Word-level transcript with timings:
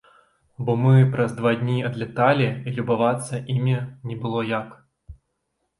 Бо 0.69 0.75
мы 0.83 0.95
праз 1.15 1.35
два 1.41 1.51
дні 1.61 1.77
адляталі 1.89 2.49
і 2.67 2.75
любавацца 2.79 3.45
імі 3.59 3.77
не 4.07 4.15
было 4.27 4.39
як. 4.59 4.67